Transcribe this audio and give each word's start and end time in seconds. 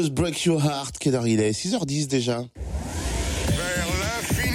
Break 0.00 0.44
Your 0.44 0.64
Heart, 0.64 0.98
quelle 1.00 1.16
heure 1.16 1.26
il 1.26 1.40
est 1.40 1.50
6h10 1.50 2.06
déjà. 2.06 2.44
Vers 3.48 3.86
l'infini 3.98 4.52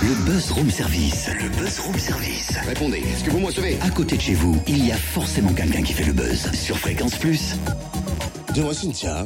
Le 0.00 0.14
Buzz 0.24 0.52
Room 0.52 0.70
Service. 0.70 1.28
Le 1.42 1.48
Buzz 1.48 1.80
Room 1.80 1.98
Service. 1.98 2.52
Répondez, 2.68 2.98
est-ce 2.98 3.24
que 3.24 3.30
vous 3.30 3.40
me 3.40 3.46
recevez? 3.46 3.78
À 3.82 3.90
côté 3.90 4.16
de 4.16 4.22
chez 4.22 4.34
vous, 4.34 4.56
il 4.68 4.86
y 4.86 4.92
a 4.92 4.96
forcément 4.96 5.52
quelqu'un 5.54 5.82
qui 5.82 5.92
fait 5.92 6.04
le 6.04 6.12
buzz. 6.12 6.52
Sur 6.52 6.78
Fréquence 6.78 7.16
Plus. 7.16 7.56
Dis-moi 8.54 8.72
Cynthia, 8.74 9.24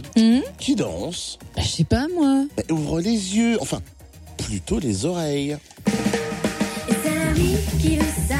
qui 0.58 0.76
danse? 0.76 1.38
Bah, 1.54 1.60
je 1.62 1.68
sais 1.68 1.84
pas 1.84 2.06
moi. 2.14 2.46
Bah, 2.56 2.62
Ouvre 2.70 3.02
les 3.02 3.36
yeux, 3.36 3.58
enfin, 3.60 3.82
plutôt 4.38 4.78
les 4.78 5.04
oreilles. 5.04 5.58
Et 6.88 6.94
c'est 7.04 7.14
la 7.18 7.32
vie 7.34 7.54
qui 7.78 7.98
veut 7.98 8.04
ça, 8.26 8.39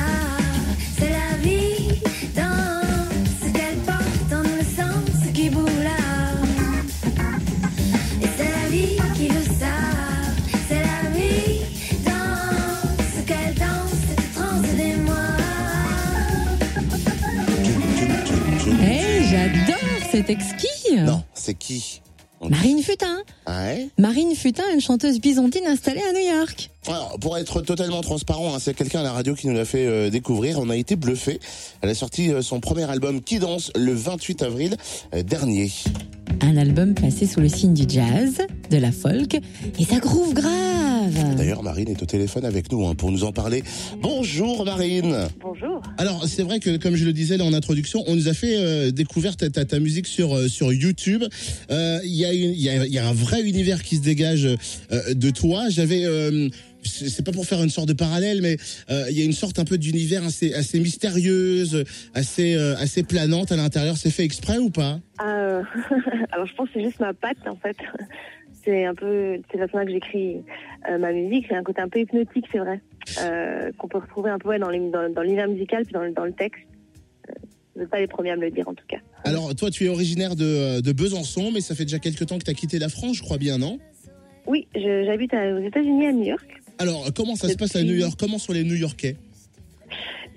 j'adore 19.54 20.10
cet 20.10 20.30
exquis. 20.30 20.96
Non, 20.96 21.22
c'est 21.34 21.54
qui? 21.54 22.00
Marine 22.48 22.82
Futin. 22.82 23.18
Ah 23.44 23.64
ouais? 23.64 23.88
Marine 23.98 24.34
Futin, 24.34 24.62
une 24.72 24.80
chanteuse 24.80 25.20
byzantine 25.20 25.66
installée 25.66 26.00
à 26.00 26.12
New 26.12 26.38
York. 26.38 26.70
Alors, 26.86 27.18
pour 27.20 27.36
être 27.36 27.60
totalement 27.60 28.00
transparent, 28.00 28.54
hein, 28.54 28.58
c'est 28.58 28.72
quelqu'un 28.72 29.00
à 29.00 29.02
la 29.02 29.12
radio 29.12 29.34
qui 29.34 29.46
nous 29.46 29.54
l'a 29.54 29.66
fait 29.66 29.86
euh, 29.86 30.08
découvrir. 30.08 30.58
On 30.58 30.70
a 30.70 30.76
été 30.76 30.96
bluffé. 30.96 31.38
Elle 31.82 31.90
a 31.90 31.94
sorti 31.94 32.32
euh, 32.32 32.40
son 32.40 32.60
premier 32.60 32.88
album 32.88 33.20
Qui 33.20 33.40
danse 33.40 33.70
le 33.76 33.92
28 33.92 34.42
avril 34.42 34.76
euh, 35.14 35.22
dernier. 35.22 35.70
Un 36.40 36.56
album 36.56 36.94
placé 36.94 37.26
sous 37.26 37.40
le 37.40 37.48
signe 37.48 37.74
du 37.74 37.84
jazz, 37.86 38.38
de 38.70 38.76
la 38.78 38.92
folk 38.92 39.34
et 39.78 39.84
ça 39.84 39.98
groove 39.98 40.32
grave. 40.32 40.69
D'ailleurs, 41.36 41.62
Marine 41.62 41.88
est 41.88 42.02
au 42.02 42.06
téléphone 42.06 42.44
avec 42.44 42.70
nous 42.72 42.86
hein, 42.86 42.94
pour 42.94 43.10
nous 43.10 43.24
en 43.24 43.32
parler. 43.32 43.62
Bonjour 44.00 44.64
Marine. 44.64 45.28
Bonjour. 45.40 45.80
Alors 45.98 46.24
c'est 46.26 46.42
vrai 46.42 46.60
que 46.60 46.76
comme 46.76 46.96
je 46.96 47.04
le 47.04 47.12
disais 47.12 47.36
là 47.36 47.44
en 47.44 47.52
introduction, 47.52 48.04
on 48.06 48.14
nous 48.16 48.28
a 48.28 48.34
fait 48.34 48.56
euh, 48.56 48.90
découvrir 48.90 49.36
ta, 49.36 49.48
ta, 49.50 49.64
ta 49.64 49.78
musique 49.78 50.06
sur 50.06 50.34
euh, 50.36 50.48
sur 50.48 50.72
YouTube. 50.72 51.24
Euh, 51.70 51.98
Il 52.04 52.14
y 52.14 52.24
a 52.24 52.32
une- 52.32 52.52
il 52.52 52.60
y 52.60 52.68
a, 52.68 52.84
il 52.86 52.92
y 52.92 52.98
a 52.98 53.06
un 53.08 53.12
vrai 53.12 53.42
univers 53.42 53.82
qui 53.82 53.96
se 53.96 54.02
dégage 54.02 54.46
euh, 54.46 55.14
de 55.14 55.30
toi. 55.30 55.68
J'avais 55.70 56.04
euh, 56.04 56.48
c'est 56.82 57.24
pas 57.24 57.32
pour 57.32 57.44
faire 57.46 57.62
une 57.62 57.68
sorte 57.70 57.88
de 57.88 57.92
parallèle, 57.92 58.40
mais 58.40 58.56
euh, 58.90 59.04
il 59.10 59.18
y 59.18 59.22
a 59.22 59.24
une 59.24 59.32
sorte 59.34 59.58
un 59.58 59.64
peu 59.64 59.76
d'univers 59.78 60.24
assez 60.24 60.54
assez 60.54 60.80
mystérieuse, 60.80 61.84
assez 62.14 62.54
euh, 62.54 62.74
assez 62.78 63.02
planante 63.02 63.52
à 63.52 63.56
l'intérieur. 63.56 63.96
C'est 63.96 64.10
fait 64.10 64.24
exprès 64.24 64.58
ou 64.58 64.70
pas? 64.70 64.98
Euh, 65.22 65.62
alors 66.32 66.46
je 66.46 66.54
pense 66.54 66.68
que 66.68 66.74
c'est 66.74 66.84
juste 66.84 67.00
ma 67.00 67.12
patte 67.14 67.36
en 67.46 67.56
fait. 67.56 67.76
C'est 68.64 68.84
un 68.84 68.94
peu, 68.94 69.38
c'est 69.50 69.58
la 69.58 69.68
façon 69.68 69.84
que 69.86 69.92
j'écris 69.92 70.42
euh, 70.90 70.98
ma 70.98 71.12
musique. 71.12 71.46
C'est 71.48 71.54
un 71.56 71.62
côté 71.62 71.80
un 71.80 71.88
peu 71.88 72.00
hypnotique, 72.00 72.44
c'est 72.52 72.58
vrai, 72.58 72.80
euh, 73.22 73.70
qu'on 73.78 73.88
peut 73.88 73.98
retrouver 73.98 74.30
un 74.30 74.38
peu 74.38 74.48
ouais, 74.50 74.58
dans 74.58 74.68
les- 74.68 74.90
dans, 74.90 75.10
dans 75.12 75.22
l'univers 75.22 75.48
musical 75.48 75.84
puis 75.84 75.92
dans, 75.94 76.02
le- 76.02 76.12
dans 76.12 76.24
le 76.24 76.32
texte. 76.32 76.60
Euh, 77.28 77.32
vous 77.74 77.80
n'êtes 77.82 77.90
pas 77.90 78.00
les 78.00 78.06
premiers 78.06 78.30
à 78.32 78.36
me 78.36 78.42
le 78.42 78.50
dire 78.50 78.68
en 78.68 78.74
tout 78.74 78.84
cas. 78.88 78.98
Alors 79.24 79.54
toi, 79.54 79.70
tu 79.70 79.84
es 79.84 79.88
originaire 79.88 80.36
de, 80.36 80.80
de 80.80 80.92
Besançon, 80.92 81.50
mais 81.52 81.60
ça 81.60 81.74
fait 81.74 81.84
déjà 81.84 81.98
quelques 81.98 82.26
temps 82.26 82.38
que 82.38 82.44
tu 82.44 82.50
as 82.50 82.54
quitté 82.54 82.78
la 82.78 82.88
France, 82.88 83.16
je 83.16 83.22
crois 83.22 83.38
bien, 83.38 83.56
non? 83.58 83.78
Oui, 84.46 84.66
je- 84.74 85.04
j'habite 85.06 85.32
à- 85.34 85.54
aux 85.54 85.62
États-Unis 85.62 86.06
à 86.06 86.12
New 86.12 86.24
York. 86.24 86.46
Alors 86.78 87.08
comment 87.14 87.36
ça 87.36 87.48
se 87.48 87.56
passe 87.56 87.76
à 87.76 87.82
New 87.82 87.94
York? 87.94 88.14
Comment 88.18 88.38
sont 88.38 88.52
les 88.52 88.64
New-Yorkais 88.64 89.16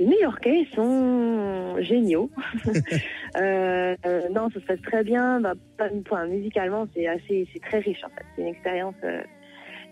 Les 0.04 0.10
New-Yorkais 0.10 0.68
sont 0.76 1.78
géniaux. 1.80 2.30
euh, 3.38 3.96
euh, 4.06 4.30
non, 4.36 4.50
ça 4.54 4.60
se 4.60 4.66
passe 4.66 4.82
très 4.82 5.02
bien. 5.02 5.40
Bah, 5.40 5.54
pas, 5.78 5.88
enfin, 6.02 6.28
musicalement, 6.28 6.86
c'est 6.94 7.08
assez, 7.08 7.48
c'est 7.54 7.62
très 7.62 7.80
riche 7.80 8.04
en 8.04 8.10
fait. 8.10 8.26
C'est 8.36 8.42
une 8.42 8.50
expérience 8.50 8.96
euh, 9.06 9.22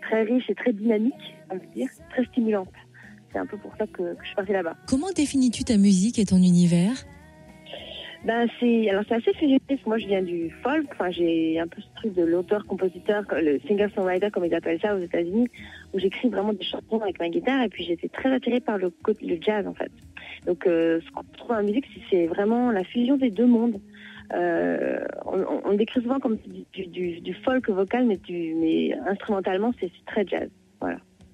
très 0.02 0.24
riche 0.24 0.50
et 0.50 0.56
très 0.56 0.74
dynamique, 0.74 1.14
on 1.50 1.58
peut 1.58 1.66
dire, 1.74 1.88
très 2.10 2.26
stimulante. 2.26 2.74
C'est 3.32 3.40
un 3.40 3.46
peu 3.46 3.56
pour 3.56 3.72
ça 3.78 3.88
que, 3.88 4.16
que 4.16 4.22
je 4.22 4.28
suis 4.28 4.36
partie 4.36 4.52
là-bas. 4.52 4.76
Comment 4.86 5.12
définis-tu 5.16 5.64
ta 5.64 5.78
musique 5.78 6.20
et 6.20 6.26
ton 6.26 6.40
univers? 6.40 7.06
Ben 8.26 8.48
c'est, 8.60 8.90
alors 8.90 9.04
c'est 9.08 9.16
assez 9.16 9.32
que 9.32 9.88
Moi, 9.88 9.98
je 9.98 10.08
viens 10.08 10.22
du 10.22 10.52
folk. 10.62 10.86
Enfin, 10.92 11.10
j'ai 11.10 11.58
un 11.58 11.68
peu 11.68 11.82
ce 11.82 11.88
truc 11.96 12.14
de 12.16 12.24
l'auteur-compositeur, 12.24 13.24
le 13.32 13.60
singer-songwriter 13.68 14.30
comme 14.30 14.46
ils 14.46 14.54
appellent 14.54 14.82
ça 14.82 14.94
aux 14.94 15.00
États-Unis, 15.00 15.48
où 15.94 16.00
j'écris 16.00 16.30
vraiment 16.30 16.54
des 16.54 16.64
chansons 16.64 17.00
avec 17.02 17.20
ma 17.20 17.30
guitare. 17.30 17.64
Et 17.64 17.70
puis, 17.70 17.84
j'étais 17.84 18.08
très 18.10 18.32
attirée 18.34 18.60
par 18.62 18.78
le 18.78 18.92
jazz 19.42 19.66
en 19.68 19.74
fait. 19.74 19.92
Donc, 20.48 20.66
euh, 20.68 21.00
ce 21.06 21.12
qu'on 21.12 21.24
trouve 21.38 21.50
dans 21.50 21.56
la 21.58 21.64
musique, 21.64 21.86
c'est- 22.10 22.28
vraiment 22.28 22.72
la 22.72 22.84
fusion 22.84 23.18
des 23.18 23.30
deux 23.30 23.46
mondes. 23.46 23.80
Euh, 24.34 25.00
on, 25.26 25.44
on- 25.72 25.74
décrit 25.76 26.02
souvent 26.02 26.20
comme 26.20 26.38
du, 26.74 26.88
du- 26.88 27.20
du 27.20 27.34
folk 27.44 27.70
vocal, 27.70 28.06
mais, 28.06 28.18
du, 28.18 28.54
mais 28.56 28.94
instrumentalement, 29.10 29.74
c'est 29.80 29.92
très 30.06 30.26
jazz. 30.26 30.50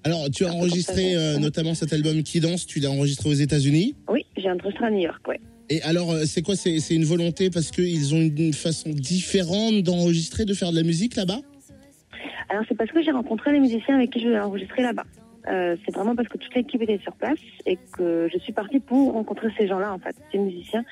Alors, 0.04 0.28
tu 0.30 0.44
as 0.44 0.52
enregistré 0.52 1.16
euh, 1.16 1.38
notamment 1.38 1.74
cet 1.74 1.92
album 1.92 2.22
Qui 2.22 2.40
danse, 2.40 2.66
tu 2.66 2.80
l'as 2.80 2.90
enregistré 2.90 3.28
aux 3.28 3.34
États-Unis. 3.34 3.94
Oui, 4.10 4.24
j'ai 4.36 4.50
enregistré 4.50 4.86
à 4.86 4.90
New 4.90 5.00
York, 5.00 5.26
ouais. 5.28 5.40
Et 5.70 5.82
alors, 5.82 6.12
euh, 6.12 6.24
c'est 6.24 6.40
quoi 6.42 6.56
c'est 6.56 6.78
une 6.90 7.04
volonté 7.04 7.50
parce 7.50 7.70
qu'ils 7.70 8.14
ont 8.14 8.20
une 8.20 8.52
façon 8.54 8.90
différente 8.90 9.82
d'enregistrer, 9.82 10.44
de 10.44 10.54
faire 10.54 10.70
de 10.70 10.76
la 10.76 10.82
musique 10.82 11.14
là-bas? 11.16 11.40
Alors 12.48 12.64
c'est 12.68 12.74
parce 12.76 12.90
que 12.90 13.02
j'ai 13.02 13.10
rencontré 13.10 13.52
les 13.52 13.60
musiciens 13.60 13.96
avec 13.96 14.10
qui 14.10 14.20
je 14.20 14.28
vais 14.28 14.40
enregistrer 14.40 14.82
là-bas. 14.82 15.04
Euh, 15.48 15.76
c'est 15.84 15.94
vraiment 15.94 16.14
parce 16.14 16.28
que 16.28 16.36
toute 16.38 16.54
l'équipe 16.54 16.82
était 16.82 16.98
sur 16.98 17.12
place 17.14 17.38
et 17.64 17.78
que 17.96 18.28
je 18.32 18.38
suis 18.38 18.52
partie 18.52 18.80
pour 18.80 19.12
rencontrer 19.12 19.48
ces 19.56 19.66
gens-là 19.68 19.92
en 19.94 19.98
fait, 19.98 20.14
ces 20.32 20.38
musiciens 20.38 20.84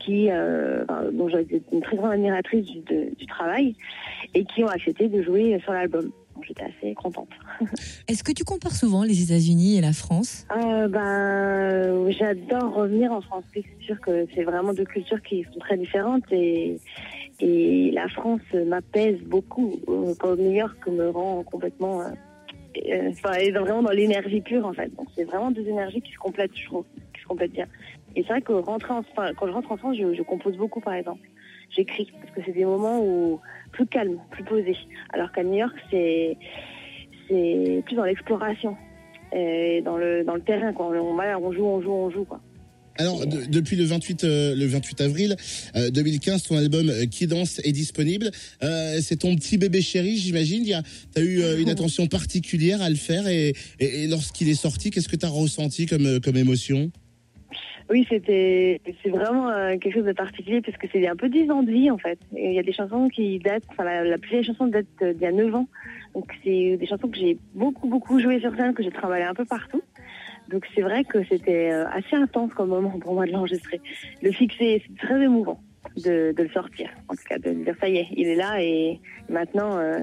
qui, 0.00 0.28
euh, 0.30 0.84
dont 1.12 1.28
j'ai 1.28 1.40
été 1.40 1.62
une 1.72 1.82
très 1.82 1.96
grande 1.96 2.12
admiratrice 2.12 2.64
du, 2.66 2.78
de- 2.80 3.14
du 3.16 3.26
travail 3.26 3.74
et 4.34 4.44
qui 4.44 4.64
ont 4.64 4.68
accepté 4.68 5.08
de 5.08 5.22
jouer 5.22 5.60
sur 5.62 5.72
l'album. 5.72 6.10
Donc 6.34 6.44
j'étais 6.48 6.62
assez 6.64 6.94
contente. 6.94 7.28
Est-ce 8.08 8.24
que 8.24 8.32
tu 8.32 8.44
compares 8.44 8.74
souvent 8.74 9.02
les 9.04 9.22
États-Unis 9.22 9.76
et 9.76 9.80
la 9.82 9.92
France? 9.92 10.46
Euh, 10.56 10.88
ben, 10.88 12.10
j'adore 12.12 12.72
revenir 12.74 13.12
en 13.12 13.20
France. 13.20 13.44
C'est 13.52 13.64
sûr 13.84 14.00
que 14.00 14.26
c'est 14.34 14.44
vraiment 14.44 14.72
deux 14.72 14.86
cultures 14.86 15.20
qui 15.22 15.44
sont 15.52 15.58
très 15.60 15.76
différentes 15.76 16.24
et, 16.32 16.78
et 17.42 17.90
la 17.92 18.08
France 18.08 18.42
m'apaise 18.52 19.20
beaucoup. 19.22 19.80
Euh, 19.88 20.14
Quand 20.18 20.36
New 20.36 20.52
York 20.52 20.86
me 20.86 21.08
rend 21.08 21.42
complètement, 21.42 22.02
euh, 22.02 22.10
euh, 22.88 23.10
enfin, 23.10 23.32
est 23.32 23.50
vraiment 23.50 23.82
dans 23.82 23.90
l'énergie 23.90 24.40
pure 24.40 24.66
en 24.66 24.72
fait. 24.72 24.94
Donc 24.96 25.08
c'est 25.14 25.24
vraiment 25.24 25.50
deux 25.50 25.66
énergies 25.66 26.02
qui 26.02 26.12
se 26.12 26.18
complètent, 26.18 26.56
je 26.56 26.66
trouve, 26.66 26.84
qui 27.14 27.22
se 27.22 27.26
complètent 27.26 27.52
bien. 27.52 27.66
Et 28.16 28.22
c'est 28.22 28.28
vrai 28.28 28.42
que 28.42 28.52
rentrer 28.52 28.88
quand 29.36 29.46
je 29.46 29.52
rentre 29.52 29.72
en 29.72 29.76
France, 29.76 29.96
je, 29.96 30.22
compose 30.22 30.56
beaucoup 30.56 30.80
par 30.80 30.94
exemple. 30.94 31.26
J'écris 31.70 32.10
parce 32.20 32.34
que 32.34 32.40
c'est 32.44 32.52
des 32.52 32.64
moments 32.64 33.00
où 33.00 33.40
plus 33.72 33.86
calme, 33.86 34.18
plus 34.30 34.44
posé. 34.44 34.76
Alors 35.12 35.30
qu'à 35.32 35.44
New 35.44 35.54
York, 35.54 35.76
c'est 35.90 36.36
c'est 37.28 37.82
plus 37.86 37.94
dans 37.94 38.04
l'exploration 38.04 38.76
et 39.32 39.80
dans 39.82 39.96
le 39.96 40.24
dans 40.24 40.34
le 40.34 40.42
terrain 40.42 40.72
quoi. 40.72 40.88
On, 40.88 41.18
on 41.18 41.52
joue, 41.52 41.64
on 41.64 41.80
joue, 41.80 41.92
on 41.92 42.10
joue 42.10 42.24
quoi. 42.24 42.40
Alors, 43.00 43.26
de- 43.26 43.46
depuis 43.46 43.76
le 43.76 43.84
28, 43.84 44.24
euh, 44.24 44.54
le 44.54 44.66
28 44.66 45.00
avril 45.00 45.36
euh, 45.74 45.90
2015, 45.90 46.42
ton 46.42 46.56
album 46.58 46.90
euh, 46.90 47.06
Qui 47.06 47.26
danse 47.26 47.58
est 47.64 47.72
disponible. 47.72 48.30
Euh, 48.62 48.98
c'est 49.00 49.16
ton 49.20 49.34
petit 49.36 49.56
bébé 49.56 49.80
chéri, 49.80 50.18
j'imagine. 50.18 50.64
Tu 50.64 51.20
as 51.20 51.24
eu 51.24 51.40
euh, 51.40 51.58
une 51.58 51.70
attention 51.70 52.06
particulière 52.08 52.82
à 52.82 52.90
le 52.90 52.96
faire. 52.96 53.26
Et, 53.26 53.54
lorsqu'il 54.08 54.50
est 54.50 54.54
sorti, 54.54 54.90
qu'est-ce 54.90 55.08
que 55.08 55.16
tu 55.16 55.24
as 55.24 55.30
ressenti 55.30 55.86
comme, 55.86 56.04
euh, 56.04 56.20
comme 56.20 56.36
émotion? 56.36 56.90
Oui, 57.88 58.06
c'est 58.10 58.20
vraiment 59.06 59.48
euh, 59.48 59.76
quelque 59.78 59.94
chose 59.94 60.04
de 60.06 60.12
particulier 60.12 60.60
parce 60.60 60.76
que 60.76 60.86
c'est 60.92 61.08
un 61.08 61.16
peu 61.16 61.28
10 61.28 61.50
ans 61.50 61.62
de 61.64 61.72
vie 61.72 61.90
en 61.90 61.98
fait. 61.98 62.18
Il 62.36 62.52
y 62.52 62.58
a 62.58 62.62
des 62.62 62.72
chansons 62.72 63.08
qui 63.08 63.40
datent, 63.40 63.64
enfin 63.70 63.82
la, 63.82 64.04
la 64.04 64.16
plus 64.18 64.30
vieille 64.30 64.44
chanson 64.44 64.66
date 64.68 64.86
euh, 65.02 65.12
d'il 65.12 65.22
y 65.22 65.26
a 65.26 65.32
9 65.32 65.52
ans. 65.56 65.66
Donc 66.14 66.26
c'est 66.44 66.76
des 66.76 66.86
chansons 66.86 67.08
que 67.08 67.18
j'ai 67.18 67.36
beaucoup 67.54 67.88
beaucoup 67.88 68.20
jouées 68.20 68.38
sur 68.40 68.54
scène, 68.54 68.74
que 68.74 68.84
j'ai 68.84 68.92
travaillé 68.92 69.24
un 69.24 69.34
peu 69.34 69.44
partout. 69.44 69.82
Donc 70.50 70.66
c'est 70.74 70.82
vrai 70.82 71.04
que 71.04 71.22
c'était 71.24 71.70
euh, 71.70 71.86
assez 71.88 72.16
intense 72.16 72.52
comme 72.54 72.70
moment 72.70 72.98
pour 72.98 73.14
moi 73.14 73.26
de 73.26 73.32
l'enregistrer. 73.32 73.80
Le 74.20 74.32
fixer, 74.32 74.82
c'est 74.84 75.06
très 75.06 75.22
émouvant 75.22 75.60
de, 75.96 76.34
le 76.36 76.48
sortir. 76.50 76.90
En 77.08 77.14
tout 77.14 77.22
cas, 77.28 77.38
de 77.38 77.52
dire 77.52 77.74
ça 77.80 77.88
y 77.88 77.98
est, 77.98 78.08
il 78.16 78.26
est 78.26 78.34
là 78.34 78.60
et 78.60 79.00
maintenant 79.28 79.78
euh, 79.78 80.00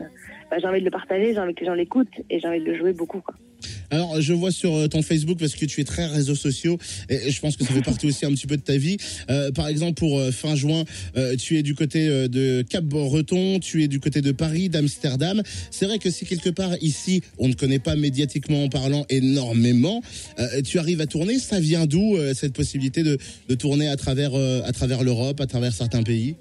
bah, 0.50 0.58
j'ai 0.60 0.68
envie 0.68 0.80
de 0.80 0.86
le 0.86 0.92
partager, 0.92 1.34
j'ai 1.34 1.40
envie 1.40 1.54
que 1.54 1.62
les 1.62 1.66
gens 1.66 1.74
l'écoutent 1.74 2.22
et 2.30 2.40
j'ai 2.40 2.48
envie 2.48 2.62
de 2.62 2.66
le 2.66 2.78
jouer 2.78 2.94
beaucoup. 2.94 3.22
Alors, 3.90 4.20
je 4.22 4.34
vois 4.34 4.52
sur 4.52 4.76
euh, 4.76 4.88
ton 4.88 5.02
Facebook, 5.02 5.40
parce 5.40 5.56
que 5.56 5.66
tu 5.66 5.82
es 5.82 5.84
très 5.84 6.06
réseaux 6.08 6.36
sociaux, 6.36 6.78
et 7.10 7.32
je 7.32 7.40
pense 7.40 7.56
que 7.58 7.64
ça 7.64 7.74
fait 7.74 7.82
partie 7.86 8.08
aussi 8.08 8.26
un 8.26 8.32
petit 8.32 8.48
peu 8.48 8.58
de 8.58 8.62
ta 8.62 8.78
vie. 8.78 8.98
Euh, 9.30 9.52
par 9.52 9.68
exemple, 9.68 9.94
pour 9.94 10.20
euh, 10.20 10.32
fin 10.32 10.56
juin, 10.56 10.84
euh, 11.16 11.36
tu 11.36 11.58
es 11.58 11.64
du 11.64 11.76
côté 11.76 12.08
euh, 12.08 12.28
de 12.28 12.64
Cap-Breton, 12.70 13.60
tu 13.60 13.84
es 13.84 13.88
du 13.88 14.00
côté 14.00 14.22
de 14.22 14.32
Paris, 14.32 14.70
d'Amsterdam. 14.70 15.42
C'est 15.72 15.86
vrai 15.86 16.00
que 16.00 16.10
si 16.10 16.26
quelque 16.26 16.50
part 16.50 16.76
ici, 16.82 17.22
on 17.38 17.48
ne 17.48 17.54
connaît 17.54 17.80
pas 17.80 17.96
médiatiquement 17.96 18.64
en 18.64 18.70
parlant 18.70 19.06
énormément, 19.10 20.02
euh, 20.40 20.62
tu 20.62 20.80
arrives 20.80 21.02
à 21.02 21.08
tourner, 21.08 21.40
ça 21.40 21.60
vient 21.60 21.86
d'où 21.86 22.16
euh, 22.16 22.34
cette 22.34 22.54
possibilité 22.54 23.04
de, 23.04 23.18
de 23.50 23.56
tourner 23.56 23.88
à 23.88 23.96
travers, 23.96 24.36
euh, 24.36 24.62
à 24.66 24.72
travers 24.72 25.04
l'Europe, 25.04 25.40
à 25.42 25.48
travers 25.48 25.74
certains 25.74 26.04
pays? 26.04 26.36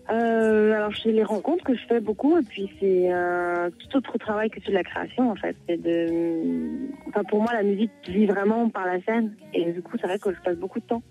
Euh, 0.67 0.75
alors 0.75 0.93
c'est 0.97 1.13
les 1.13 1.23
rencontres 1.23 1.65
que 1.65 1.75
je 1.75 1.87
fais 1.87 2.01
beaucoup 2.01 2.37
et 2.39 2.43
puis 2.43 2.69
c'est 2.81 3.11
un 3.11 3.71
tout 3.71 3.97
autre 3.97 4.19
travail 4.19 4.51
que 4.51 4.61
celui 4.61 4.73
de 4.73 4.79
la 4.79 4.85
création 4.85 5.31
en 5.31 5.37
fait. 5.37 5.57
De, 5.69 6.89
enfin 7.09 7.23
pour 7.25 7.41
moi 7.41 7.53
la 7.53 7.63
musique 7.63 7.91
vit 8.09 8.27
vraiment 8.27 8.69
par 8.69 8.87
la 8.87 9.01
scène 9.03 9.35
et 9.55 9.73
du 9.73 9.83
coup 9.83 9.97
c'est 10.01 10.07
vrai 10.07 10.19
que 10.19 10.33
je 10.33 10.41
passe 10.41 10.57
beaucoup 10.57 10.81
de 10.81 10.87
temps 10.87 11.03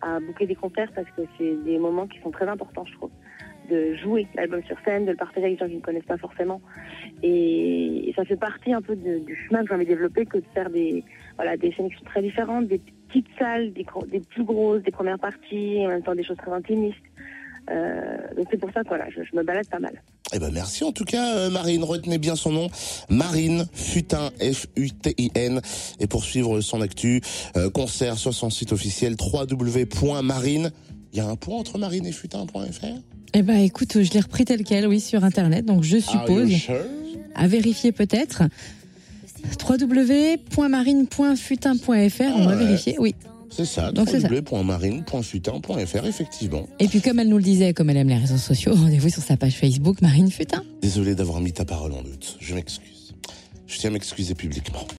à 0.00 0.18
boucler 0.18 0.46
des 0.46 0.54
concerts 0.54 0.90
parce 0.94 1.08
que 1.10 1.22
c'est 1.36 1.56
des 1.64 1.78
moments 1.78 2.06
qui 2.06 2.20
sont 2.20 2.30
très 2.30 2.48
importants 2.48 2.84
je 2.86 2.94
trouve. 2.94 3.10
de 3.70 3.94
jouer 3.96 4.26
l'album 4.34 4.62
sur 4.64 4.76
scène, 4.84 5.04
de 5.04 5.10
le 5.10 5.16
partager 5.16 5.46
avec 5.46 5.58
des 5.58 5.64
gens 5.64 5.70
qui 5.70 5.76
ne 5.76 5.82
connaissent 5.82 6.04
pas 6.04 6.18
forcément. 6.18 6.60
Et, 7.22 8.12
ça 8.16 8.24
fait 8.24 8.36
partie 8.36 8.72
un 8.74 8.82
peu 8.82 8.94
du 8.94 9.36
chemin 9.46 9.62
que 9.62 9.68
j'ai 9.68 9.74
envie 9.74 9.86
de 9.86 9.90
développer 9.90 10.26
que 10.26 10.36
de 10.38 10.44
faire 10.52 10.68
des, 10.68 11.02
voilà, 11.36 11.56
des 11.56 11.72
scènes 11.72 11.88
qui 11.88 11.96
sont 11.96 12.04
très 12.04 12.20
différentes, 12.20 12.66
des 12.68 12.80
petites 13.08 13.28
salles, 13.38 13.72
des 13.72 14.20
plus 14.20 14.44
grosses, 14.44 14.82
des 14.82 14.90
premières 14.90 15.18
parties, 15.18 15.82
en 15.86 15.88
même 15.88 16.02
temps 16.02 16.14
des 16.14 16.24
choses 16.24 16.36
très 16.36 16.52
intimistes. 16.52 16.98
Euh, 17.70 18.16
donc 18.36 18.46
c'est 18.50 18.58
pour 18.58 18.70
ça 18.72 18.82
que 18.82 18.88
voilà, 18.88 19.04
je, 19.10 19.22
je 19.22 19.36
me 19.36 19.42
balade 19.44 19.66
pas 19.68 19.78
mal. 19.78 20.02
Eh 20.34 20.38
ben 20.38 20.50
merci 20.52 20.82
en 20.84 20.92
tout 20.92 21.04
cas 21.04 21.36
euh, 21.36 21.50
Marine, 21.50 21.84
retenez 21.84 22.18
bien 22.18 22.34
son 22.36 22.50
nom, 22.50 22.68
Marine 23.08 23.66
Futin 23.72 24.30
F-U-T-I-N 24.40 25.60
et 26.00 26.06
pour 26.08 26.24
suivre 26.24 26.60
son 26.60 26.80
actu, 26.80 27.20
euh, 27.56 27.70
concert 27.70 28.18
sur 28.18 28.34
son 28.34 28.50
site 28.50 28.72
officiel 28.72 29.14
www.marine. 29.20 30.72
Il 31.12 31.18
y 31.18 31.20
a 31.20 31.26
un 31.28 31.36
point 31.36 31.56
entre 31.58 31.78
marine 31.78 32.06
et 32.06 32.12
futin.fr 32.12 32.84
Eh 33.34 33.42
ben, 33.42 33.58
écoute, 33.58 34.02
je 34.02 34.10
l'ai 34.12 34.20
repris 34.20 34.44
tel 34.46 34.64
quel, 34.64 34.86
oui, 34.86 34.98
sur 34.98 35.22
Internet. 35.24 35.66
Donc, 35.66 35.82
je 35.84 35.98
suppose, 35.98 36.50
sure? 36.50 36.76
à 37.34 37.46
vérifier 37.46 37.92
peut-être. 37.92 38.44
www.marine.futin.fr, 39.68 42.22
on 42.34 42.44
va 42.46 42.52
Ouais. 42.52 42.56
vérifier, 42.56 42.96
oui. 42.98 43.14
C'est 43.54 43.66
ça, 43.66 43.92
Donc, 43.92 44.08
c'est 44.08 44.20
ça. 44.20 44.28
www.marine.futin.fr 44.28 46.06
effectivement. 46.06 46.66
Et 46.78 46.88
puis, 46.88 47.00
comme 47.02 47.18
elle 47.18 47.28
nous 47.28 47.36
le 47.36 47.42
disait, 47.42 47.74
comme 47.74 47.90
elle 47.90 47.98
aime 47.98 48.08
les 48.08 48.16
réseaux 48.16 48.38
sociaux, 48.38 48.72
rendez-vous 48.76 49.10
sur 49.10 49.22
sa 49.22 49.36
page 49.36 49.54
Facebook, 49.56 50.00
Marine 50.00 50.30
Futin. 50.30 50.64
Désolé 50.80 51.14
d'avoir 51.14 51.40
mis 51.40 51.52
ta 51.52 51.64
parole 51.64 51.92
en 51.92 52.02
doute, 52.02 52.36
je 52.40 52.54
m'excuse. 52.54 53.14
Je 53.66 53.78
tiens 53.78 53.90
à 53.90 53.92
m'excuser 53.92 54.34
publiquement. 54.34 54.86